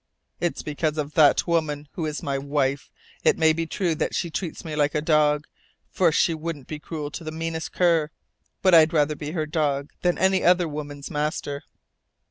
"It's 0.39 0.63
because 0.63 0.97
of 0.97 1.13
'that 1.13 1.45
woman' 1.45 1.87
who 1.91 2.07
is 2.07 2.23
my 2.23 2.39
wife. 2.39 2.89
It 3.23 3.37
may 3.37 3.53
be 3.53 3.67
true 3.67 3.93
that 3.93 4.15
she 4.15 4.31
treats 4.31 4.65
me 4.65 4.75
like 4.75 4.95
a 4.95 4.99
dog, 5.01 5.45
for 5.91 6.11
she 6.11 6.33
wouldn't 6.33 6.65
be 6.65 6.79
cruel 6.79 7.11
to 7.11 7.23
the 7.23 7.31
meanest 7.31 7.71
cur. 7.71 8.09
But 8.63 8.73
I'd 8.73 8.93
rather 8.93 9.13
be 9.15 9.29
her 9.33 9.45
dog 9.45 9.91
than 10.01 10.17
any 10.17 10.43
other 10.43 10.67
woman's 10.67 11.11
master. 11.11 11.61